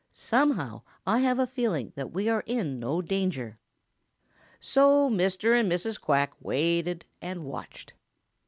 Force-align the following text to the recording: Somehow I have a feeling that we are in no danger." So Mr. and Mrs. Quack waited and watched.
Somehow 0.13 0.81
I 1.05 1.19
have 1.19 1.37
a 1.37 1.45
feeling 1.45 1.93
that 1.95 2.09
we 2.11 2.27
are 2.27 2.41
in 2.47 2.79
no 2.79 3.03
danger." 3.03 3.59
So 4.59 5.11
Mr. 5.11 5.59
and 5.59 5.71
Mrs. 5.71 6.01
Quack 6.01 6.31
waited 6.39 7.05
and 7.21 7.45
watched. 7.45 7.93